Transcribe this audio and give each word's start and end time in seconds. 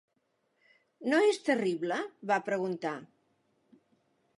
"No 1.13 1.21
és 1.33 1.39
terrible?", 1.51 2.01
va 2.33 2.41
preguntar. 2.51 2.99